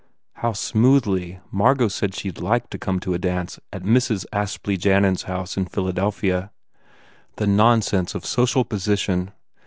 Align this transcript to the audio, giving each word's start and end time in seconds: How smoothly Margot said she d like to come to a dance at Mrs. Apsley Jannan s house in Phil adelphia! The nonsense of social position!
How 0.37 0.53
smoothly 0.53 1.41
Margot 1.51 1.87
said 1.87 2.15
she 2.15 2.31
d 2.31 2.41
like 2.41 2.71
to 2.71 2.79
come 2.79 2.99
to 3.01 3.13
a 3.13 3.19
dance 3.19 3.59
at 3.71 3.83
Mrs. 3.83 4.25
Apsley 4.33 4.75
Jannan 4.75 5.13
s 5.13 5.23
house 5.29 5.57
in 5.57 5.65
Phil 5.67 5.87
adelphia! 5.89 6.49
The 7.35 7.45
nonsense 7.45 8.15
of 8.15 8.25
social 8.25 8.65
position! 8.65 9.29